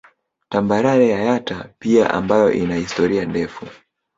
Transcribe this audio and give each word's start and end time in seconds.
Tambarare 0.49 1.07
ya 1.09 1.19
Yatta 1.21 1.69
pia 1.79 2.09
ambayo 2.13 2.51
ina 2.53 2.75
historia 2.75 3.25
ndefu 3.25 3.67